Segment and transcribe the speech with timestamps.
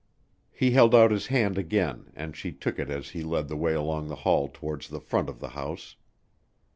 [0.51, 3.73] He held out his hand again and she took it as he led the way
[3.75, 5.95] along the hall towards the front of the house.